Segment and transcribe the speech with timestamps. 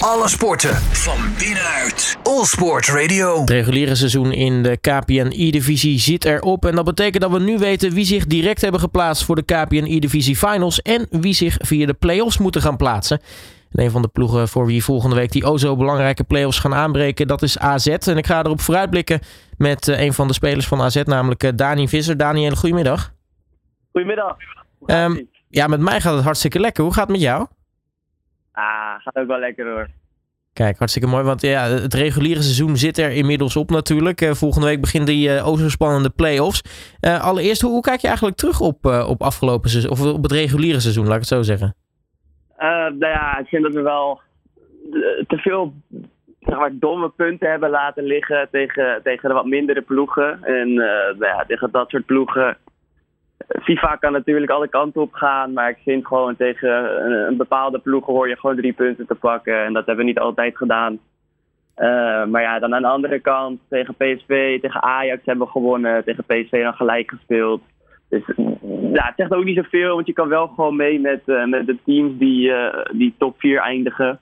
[0.00, 2.18] Alle sporten van binnenuit.
[2.22, 3.40] All Sport Radio.
[3.40, 6.64] Het reguliere seizoen in de KPN-E-divisie zit erop.
[6.64, 10.36] En dat betekent dat we nu weten wie zich direct hebben geplaatst voor de KPN-E-divisie
[10.36, 10.82] finals.
[10.82, 13.20] En wie zich via de play-offs moeten gaan plaatsen.
[13.70, 16.74] En een van de ploegen voor wie volgende week die o zo belangrijke play-offs gaan
[16.74, 17.86] aanbreken, dat is AZ.
[17.86, 19.20] En ik ga erop vooruitblikken
[19.56, 22.16] met eh, een van de spelers van AZ, namelijk eh, Dani Visser.
[22.16, 23.12] Dani, hele goedemiddag.
[23.92, 24.36] Goedemiddag.
[24.86, 26.84] Um, ja, met mij gaat het hartstikke lekker.
[26.84, 27.46] Hoe gaat het met jou?
[28.52, 29.88] Ah, gaat ook wel lekker hoor.
[30.52, 31.24] Kijk, hartstikke mooi.
[31.24, 34.20] Want ja, het reguliere seizoen zit er inmiddels op natuurlijk.
[34.20, 36.62] Uh, volgende week begint die uh, o zo spannende play-offs.
[37.00, 40.32] Uh, allereerst, hoe, hoe, kijk je eigenlijk terug op, op afgelopen seizoen, of op het
[40.32, 41.74] reguliere seizoen, laat ik het zo zeggen?
[42.98, 44.20] nou ja, ik vind dat we wel
[45.26, 45.72] te veel
[46.40, 50.44] zeg maar, domme punten hebben laten liggen tegen, tegen de wat mindere ploegen.
[50.44, 52.56] En nou ja, tegen dat soort ploegen
[53.48, 56.70] FIFA kan natuurlijk alle kanten op gaan, maar ik vind gewoon tegen
[57.28, 59.64] een, bepaalde ploeg hoor je gewoon drie punten te pakken.
[59.64, 60.98] En dat hebben we niet altijd gedaan.
[61.76, 66.04] Uh, maar ja, dan aan de andere kant, tegen PSV, tegen Ajax hebben we gewonnen,
[66.04, 67.62] tegen PSV dan gelijk gespeeld.
[68.08, 68.22] Dus
[68.92, 71.66] ja, het zegt ook niet zoveel, want je kan wel gewoon mee met, uh, met
[71.66, 74.20] de teams die, uh, die top 4 eindigen.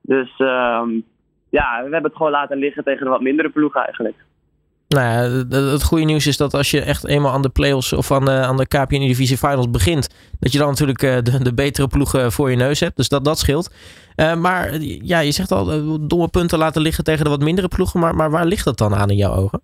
[0.00, 1.04] Dus um,
[1.50, 4.16] ja, we hebben het gewoon laten liggen tegen een wat mindere ploeg eigenlijk.
[4.92, 8.10] Nou ja, het goede nieuws is dat als je echt eenmaal aan de playoffs of
[8.12, 12.32] aan de, de KPN Divisie Finals begint, dat je dan natuurlijk de, de betere ploegen
[12.32, 12.96] voor je neus hebt.
[12.96, 13.74] Dus dat, dat scheelt.
[14.16, 14.70] Uh, maar
[15.02, 15.66] ja, je zegt al,
[16.06, 18.00] domme punten laten liggen tegen de wat mindere ploegen.
[18.00, 19.60] Maar, maar waar ligt dat dan aan in jouw ogen?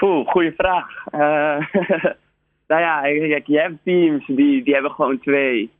[0.00, 0.86] Oeh, goede vraag.
[2.68, 5.70] Nou ja, je hebt teams die, die hebben gewoon twee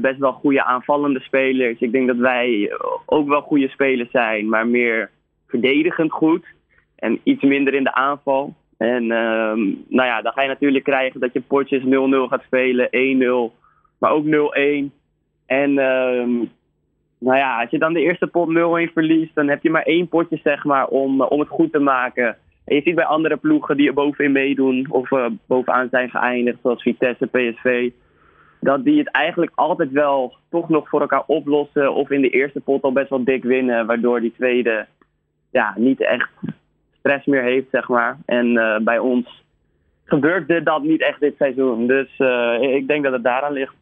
[0.00, 1.80] best wel goede aanvallende spelers.
[1.80, 5.10] Ik denk dat wij ook wel goede spelers zijn, maar meer
[5.46, 6.44] verdedigend goed.
[6.98, 8.54] En iets minder in de aanval.
[8.76, 11.86] En um, nou ja, dan ga je natuurlijk krijgen dat je potjes 0-0
[12.28, 12.88] gaat spelen,
[13.52, 13.54] 1-0,
[13.98, 14.28] maar ook 0-1.
[15.46, 16.50] En um,
[17.18, 18.48] nou ja, als je dan de eerste pot
[18.88, 21.78] 0-1 verliest, dan heb je maar één potje zeg maar om, om het goed te
[21.78, 22.36] maken.
[22.64, 26.58] En je ziet bij andere ploegen die er bovenin meedoen of uh, bovenaan zijn geëindigd,
[26.62, 27.90] zoals Vitesse, PSV,
[28.60, 32.60] dat die het eigenlijk altijd wel toch nog voor elkaar oplossen of in de eerste
[32.60, 34.86] pot al best wel dik winnen, waardoor die tweede
[35.50, 36.30] ja, niet echt
[37.08, 38.18] stress meer heeft, zeg maar.
[38.26, 39.44] En uh, bij ons
[40.04, 41.86] gebeurt dat niet echt dit seizoen.
[41.86, 43.74] Dus uh, ik denk dat het daaraan ligt.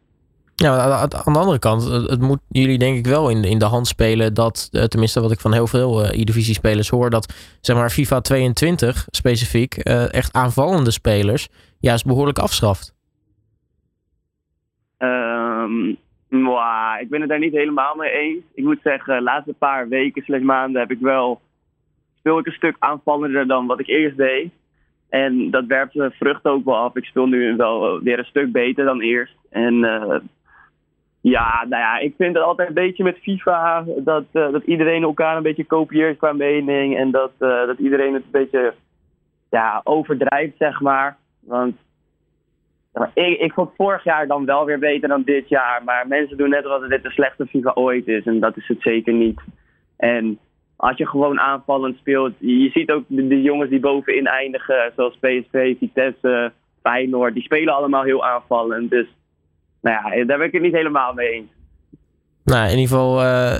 [0.55, 0.77] Ja,
[1.09, 4.33] aan de andere kant, het moet jullie denk ik wel in, in de hand spelen
[4.33, 8.21] dat, eh, tenminste wat ik van heel veel uh, E-divisie-spelers hoor, dat zeg maar FIFA
[8.21, 9.75] 22 specifiek
[10.11, 11.49] echt aanvallende spelers
[11.79, 12.95] juist behoorlijk afschaft.
[14.97, 15.97] Um,
[16.99, 18.43] ik ben het daar niet helemaal mee eens.
[18.53, 21.41] Ik moet zeggen, de laatste paar weken, slechts maanden, heb ik wel
[22.27, 24.51] speel ik een stuk aanvallender dan wat ik eerst deed.
[25.09, 26.95] En dat werpt de vrucht ook wel af.
[26.95, 29.35] Ik speel nu wel weer een stuk beter dan eerst.
[29.49, 30.15] En uh,
[31.21, 35.03] ja, nou ja, ik vind het altijd een beetje met FIFA dat, uh, dat iedereen
[35.03, 36.97] elkaar een beetje kopieert qua mening.
[36.97, 38.73] En dat, uh, dat iedereen het een beetje
[39.49, 41.17] ja, overdrijft, zeg maar.
[41.39, 41.75] Want
[43.13, 45.83] ik, ik vond vorig jaar dan wel weer beter dan dit jaar.
[45.83, 48.25] Maar mensen doen net alsof dit de slechtste FIFA ooit is.
[48.25, 49.39] En dat is het zeker niet.
[49.97, 50.39] En
[50.77, 52.33] als je gewoon aanvallend speelt.
[52.39, 56.51] Je ziet ook de, jongens die bovenin eindigen, zoals PSV, Vitesse,
[56.81, 57.33] Feyenoord.
[57.33, 58.89] Die spelen allemaal heel aanvallend.
[58.89, 59.07] Dus
[59.81, 61.49] nou ja, daar ben ik het niet helemaal mee eens.
[62.43, 63.53] Nou, in ieder geval uh,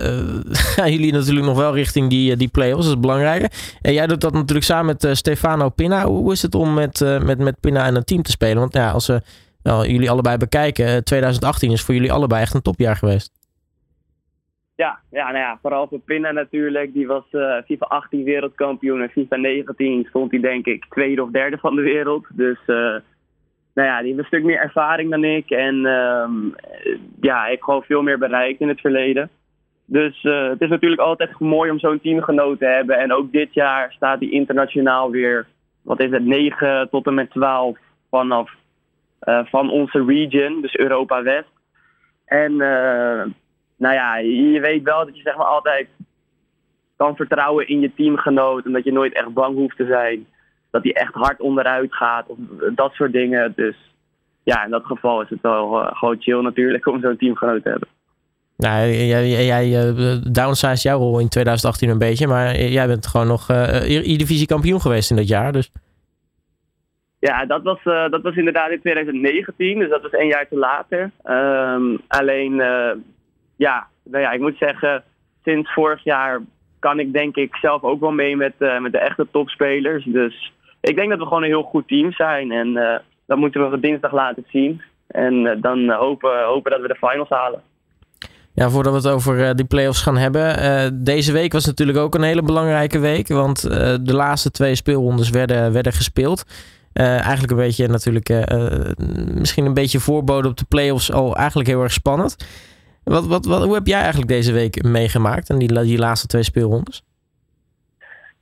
[0.76, 2.86] gaan jullie natuurlijk nog wel richting die, die play-offs.
[2.86, 3.76] Dat is belangrijk.
[3.82, 6.06] En jij doet dat natuurlijk samen met Stefano Pinna.
[6.06, 8.58] Hoe is het om met, met, met Pinna en een team te spelen?
[8.58, 9.22] Want ja, als we
[9.64, 13.37] nou, jullie allebei bekijken, 2018 is voor jullie allebei echt een topjaar geweest.
[14.78, 16.94] Ja, ja, nou ja, vooral voor Pinna natuurlijk.
[16.94, 21.30] Die was uh, FIFA 18 wereldkampioen en FIFA 19 stond hij denk ik tweede of
[21.30, 22.26] derde van de wereld.
[22.34, 22.96] Dus uh,
[23.74, 25.50] nou ja, die heeft een stuk meer ervaring dan ik.
[25.50, 26.56] En um,
[27.22, 29.30] ja, heeft gewoon veel meer bereikt in het verleden.
[29.86, 32.98] Dus uh, het is natuurlijk altijd mooi om zo'n teamgenoot te hebben.
[33.00, 35.48] En ook dit jaar staat hij internationaal weer,
[35.82, 37.78] wat is het, 9 tot en met 12
[38.10, 38.52] vanaf
[39.46, 41.50] van onze region, dus Europa West.
[42.26, 42.62] En
[43.78, 45.88] nou ja, je weet wel dat je zeg maar altijd
[46.96, 48.66] kan vertrouwen in je teamgenoot.
[48.66, 50.28] En dat je nooit echt bang hoeft te zijn.
[50.72, 52.28] Dat hij echt hard onderuit gaat.
[52.28, 52.38] Of
[52.76, 53.54] dat soort dingen.
[53.56, 53.76] Dus
[54.44, 57.70] ja, in dat geval is het wel uh, gewoon chill natuurlijk om zo'n teamgenoot te
[57.70, 57.88] hebben.
[58.58, 62.28] Nou, jij, jij uh, downsize jouw rol in 2018 een beetje.
[62.28, 65.52] Maar jij bent gewoon nog uh, E-divisie kampioen geweest in dat jaar.
[65.52, 65.72] Dus.
[67.20, 69.80] Ja, dat was, uh, dat was inderdaad in 2019.
[69.80, 71.12] Dus dat was een jaar te later.
[71.26, 72.62] Um, alleen
[73.58, 75.04] ja, nou ja, ik moet zeggen,
[75.44, 76.42] sinds vorig jaar
[76.80, 80.06] kan ik denk ik zelf ook wel mee met, uh, met de echte topspelers.
[80.06, 82.52] Dus ik denk dat we gewoon een heel goed team zijn.
[82.52, 82.96] En uh,
[83.26, 84.82] dat moeten we dinsdag laten zien.
[85.08, 87.62] En uh, dan hopen, hopen dat we de finals halen.
[88.54, 91.04] Ja, voordat we het over die play-offs gaan hebben.
[91.04, 93.28] Deze week was natuurlijk ook een hele belangrijke week.
[93.28, 93.62] Want
[94.06, 96.44] de laatste twee speelrondes werden, werden gespeeld.
[96.94, 98.30] eigenlijk een beetje natuurlijk,
[99.34, 101.12] misschien een beetje voorbode op de play-offs.
[101.12, 102.36] Al eigenlijk heel erg spannend.
[103.08, 106.44] Wat, wat, wat, hoe heb jij eigenlijk deze week meegemaakt en die, die laatste twee
[106.44, 107.04] speelrondes?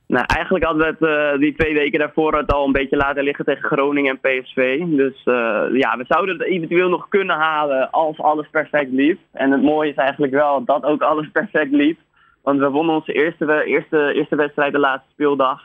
[0.06, 3.22] Nou, eigenlijk hadden we het uh, die twee weken daarvoor het al een beetje laten
[3.22, 4.78] liggen tegen Groningen en PSV.
[4.78, 9.18] Dus uh, ja, we zouden het eventueel nog kunnen halen als alles perfect liep.
[9.32, 11.98] En het mooie is eigenlijk wel dat ook alles perfect liep.
[12.42, 15.60] Want we wonnen onze eerste, eerste, eerste wedstrijd de laatste speeldag.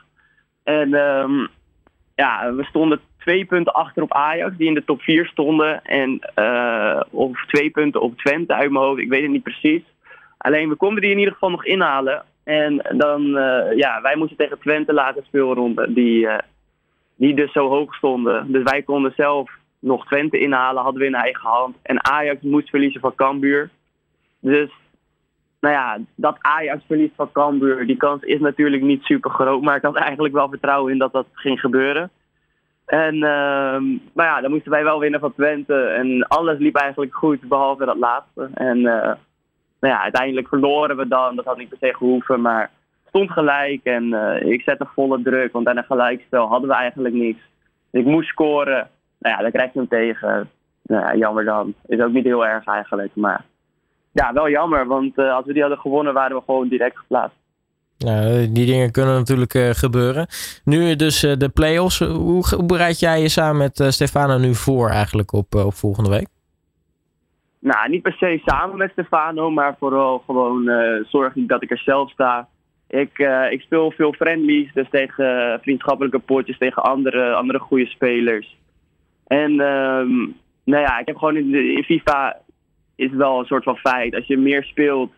[0.62, 1.48] En um,
[2.14, 5.84] ja, we stonden twee punten achter op Ajax, die in de top 4 stonden.
[5.84, 9.82] En uh, of twee punten op Twente uit mijn hoofd, ik weet het niet precies.
[10.38, 12.24] Alleen we konden die in ieder geval nog inhalen.
[12.44, 16.38] En dan, uh, ja, wij moesten tegen Twente laten speelronde, die, uh,
[17.16, 18.52] die dus zo hoog stonden.
[18.52, 21.76] Dus wij konden zelf nog Twente inhalen, hadden we in eigen hand.
[21.82, 23.70] En Ajax moest verliezen van Cambuur.
[24.40, 24.70] Dus,
[25.60, 29.62] nou ja, dat Ajax verliest van Cambuur, die kans is natuurlijk niet super groot.
[29.62, 32.10] Maar ik had eigenlijk wel vertrouwen in dat dat ging gebeuren.
[32.92, 35.84] En, uh, maar ja, dan moesten wij wel winnen van Twente.
[35.84, 38.50] En alles liep eigenlijk goed, behalve dat laatste.
[38.54, 39.12] En uh,
[39.80, 41.36] nou ja, uiteindelijk verloren we dan.
[41.36, 42.70] Dat had niet per se gehoeven, maar
[43.08, 43.84] stond gelijk.
[43.84, 47.14] En uh, ik zette volle druk, want aan een gelijkspel hadden we eigenlijk.
[47.14, 47.36] Dus
[47.90, 48.88] ik moest scoren.
[49.18, 50.50] Nou ja, dan krijg je hem tegen.
[50.82, 51.74] Nou ja, jammer dan.
[51.86, 53.14] Is ook niet heel erg eigenlijk.
[53.14, 53.44] Maar
[54.12, 57.36] ja, wel jammer, want uh, als we die hadden gewonnen, waren we gewoon direct geplaatst.
[57.98, 60.26] Nou, die dingen kunnen natuurlijk uh, gebeuren.
[60.64, 61.98] Nu dus uh, de play-offs.
[61.98, 66.26] Hoe, bereid jij je samen met uh, Stefano nu voor eigenlijk op, op volgende week?
[67.58, 70.70] Nou, niet per se samen met Stefano, maar vooral gewoon
[71.08, 72.48] zorg dat ik er zelf sta.
[72.88, 73.18] Ik,
[73.50, 78.56] ik speel veel friendlies, dus tegen vriendschappelijke potjes, tegen andere, andere goede spelers.
[79.26, 82.38] En um, nou ja, ik heb gewoon in, in FIFA
[82.96, 84.14] is wel een soort van feit.
[84.14, 85.12] Als je meer speelt,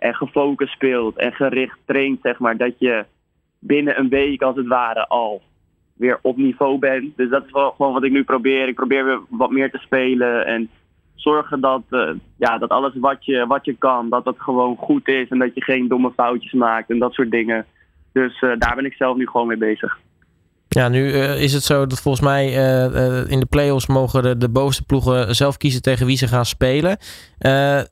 [0.00, 3.04] en gefocust speelt en gericht traint, zeg maar, dat je
[3.58, 5.42] binnen een week als het ware al
[5.96, 7.16] weer op niveau bent.
[7.16, 8.68] Dus dat is wel gewoon wat ik nu probeer.
[8.68, 10.70] Ik probeer weer wat meer te spelen en
[11.14, 15.08] zorgen dat, uh, ja, dat alles wat je, wat je kan, dat dat gewoon goed
[15.08, 17.66] is en dat je geen domme foutjes maakt en dat soort dingen.
[18.12, 19.98] Dus uh, daar ben ik zelf nu gewoon mee bezig.
[20.76, 24.38] Ja, nu uh, is het zo dat volgens mij uh, uh, in de play-offs mogen
[24.38, 26.98] de, bovenste ploegen zelf kiezen tegen wie ze gaan spelen.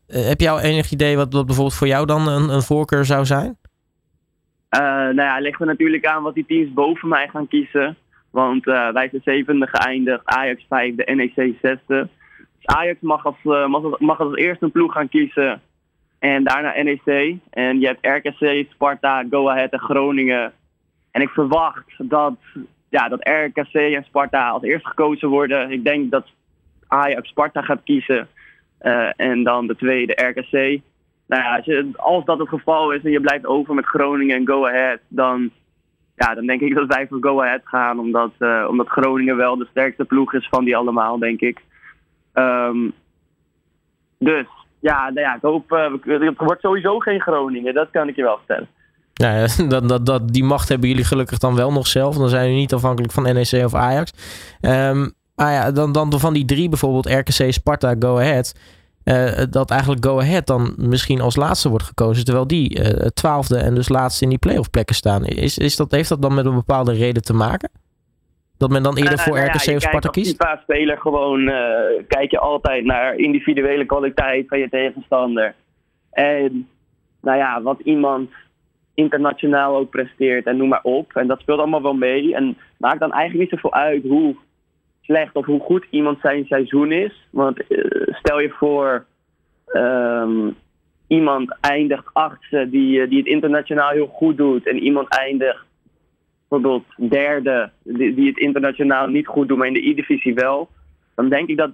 [0.07, 3.57] heb jij enig idee wat, wat bijvoorbeeld voor jou dan een, een voorkeur zou zijn?
[4.71, 7.97] nou ja, het ligt natuurlijk aan wat die teams boven mij gaan kiezen.
[8.31, 12.09] Want wij zijn zevende geëindigd, Ajax vijfde, NEC zesde.
[12.37, 15.61] Dus Ajax mag als, mag, mag als eerste een ploeg gaan kiezen.
[16.19, 17.37] En daarna NEC.
[17.51, 20.53] En je hebt RKC, Sparta, Go Ahead en Groningen
[21.19, 22.35] en ik verwacht dat,
[22.89, 25.71] ja, dat RKC en Sparta als eerste gekozen worden.
[25.71, 26.27] Ik denk dat
[26.87, 28.29] Ajax Sparta gaat kiezen.
[28.83, 30.81] Uh, en dan de tweede RKC.
[31.27, 34.67] Nou ja, als, dat het geval is en je blijft over met Groningen en Go
[34.67, 35.51] Ahead, dan,
[36.15, 37.99] ja, dan denk ik dat wij voor Go Ahead gaan.
[37.99, 41.61] Omdat, uh, omdat Groningen wel de sterkste ploeg is van die allemaal, denk ik.
[42.35, 42.93] Um,
[44.19, 44.47] dus
[44.81, 45.73] ja, nou ja, ik hoop.
[45.73, 48.69] Uh, het wordt sowieso geen Groningen, dat kan ik je wel vertellen.
[49.19, 52.17] Nou ja, dat, dat, dat, die macht hebben jullie gelukkig dan wel nog zelf.
[52.17, 54.13] Dan zijn jullie niet afhankelijk van NEC of Ajax.
[54.61, 58.55] Um, ah ja, dan, dan van die drie bijvoorbeeld RKC, Sparta, Go Ahead.
[59.05, 62.25] Uh, dat eigenlijk Go Ahead dan misschien als laatste wordt gekozen.
[62.25, 65.25] Terwijl die uh, twaalfde en dus laatste in die playoff plekken staan.
[65.25, 67.71] Is, is dat, heeft dat dan met een bepaalde reden te maken?
[68.59, 70.45] Dat men dan eerder voor RKC ja, of Sparta kiest?
[70.45, 71.55] Als speler gewoon uh,
[72.09, 75.55] kijk je altijd naar individuele kwaliteit van je tegenstander.
[76.11, 76.69] En
[77.21, 78.31] nou ja, wat iemand
[78.99, 81.13] internationaal ook presteert en noem maar op.
[81.15, 82.35] En dat speelt allemaal wel mee.
[82.35, 84.37] En maakt dan eigenlijk niet zoveel uit hoe
[85.01, 87.27] slecht of hoe goed iemand zijn seizoen is.
[87.31, 89.05] Want uh, stel je voor,
[89.73, 90.57] um,
[91.07, 94.67] iemand eindigt achtste die, uh, die het internationaal heel goed doet.
[94.67, 95.65] En iemand eindigt
[96.49, 100.69] bijvoorbeeld derde die, die het internationaal niet goed doet, maar in de E-divisie wel.
[101.15, 101.71] Dan denk ik dat,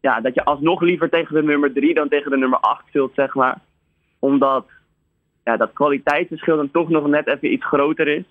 [0.00, 3.12] ja, dat je alsnog liever tegen de nummer drie dan tegen de nummer acht zult,
[3.14, 3.58] zeg maar.
[4.18, 4.66] Omdat
[5.44, 8.24] ja, dat kwaliteitsverschil dan toch nog net even iets groter is.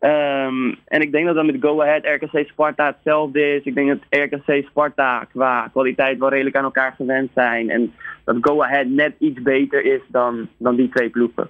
[0.00, 3.64] Um, en ik denk dat dat met Go Ahead RKC Sparta hetzelfde is.
[3.64, 7.70] Ik denk dat RKC Sparta qua kwaliteit wel redelijk aan elkaar gewend zijn.
[7.70, 7.92] En
[8.24, 11.48] dat Go Ahead net iets beter is dan, dan die twee ploegen.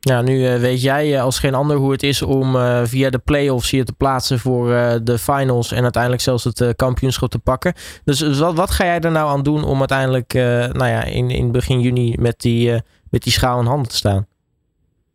[0.00, 3.10] Ja, nu uh, weet jij uh, als geen ander hoe het is om uh, via
[3.10, 4.66] de play-offs hier te plaatsen voor
[5.02, 7.74] de finals en uiteindelijk zelfs het kampioenschap te pakken.
[8.04, 10.32] Dus wat, wat ga jij er nou aan doen om uiteindelijk
[10.72, 14.26] nou ja, in, in begin juni met die met die schaal in handen te staan?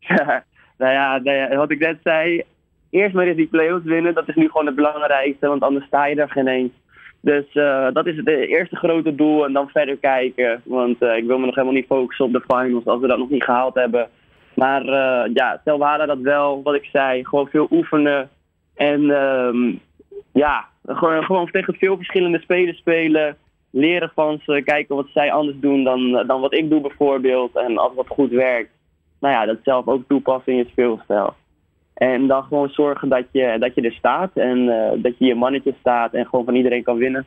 [0.78, 2.42] Nou ja, nou ja, wat ik net zei.
[2.90, 4.14] Eerst maar eens die play-offs winnen.
[4.14, 5.48] Dat is nu gewoon het belangrijkste.
[5.48, 6.72] Want anders sta je er geen eens.
[7.20, 7.44] Dus
[7.92, 10.62] dat is het eerste grote doel en dan verder kijken.
[10.64, 13.30] Want ik wil me nog helemaal niet focussen op de finals als we dat nog
[13.30, 14.08] niet gehaald hebben.
[14.54, 14.84] Maar
[15.30, 18.28] ja, stel we dat wel, wat ik zei, gewoon veel oefenen.
[18.74, 19.74] En ehm,
[20.32, 23.36] ja, gewoon, gewoon tegen veel verschillende spelers spelen.
[23.76, 27.56] Leren van ze, kijken wat zij anders doen dan, dan wat ik doe bijvoorbeeld.
[27.56, 28.70] En als wat goed werkt,
[29.20, 31.34] nou ja, dat zelf ook toepassen in je speelstijl.
[31.94, 35.34] En dan gewoon zorgen dat je, dat je er staat en eh, dat je je
[35.34, 37.26] mannetje staat en gewoon van iedereen kan winnen.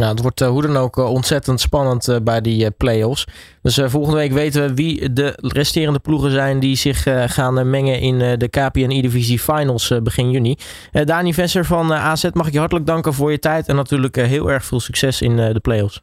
[0.00, 3.26] Ja, het wordt uh, hoe dan ook uh, ontzettend spannend uh, bij die play-offs.
[3.62, 8.18] Dus volgende week weten we wie de resterende ploegen zijn die zich gaan mengen in
[8.18, 10.56] de KPN E-Divisie Finals begin juni.
[11.04, 14.50] Dani Vesser van AZ, mag ik je hartelijk danken voor je tijd en natuurlijk heel
[14.50, 16.02] erg veel succes in de play-offs.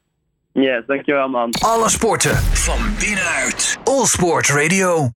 [0.52, 1.54] Yes, dankjewel man.
[1.60, 3.78] Alle sporten van binnenuit.
[3.84, 5.06] All Sport Radio.